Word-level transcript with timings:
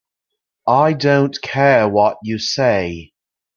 I 0.67 0.93
don't 0.93 1.39
care 1.43 1.87
what 1.87 2.17
you 2.23 2.39
say. 2.39 3.11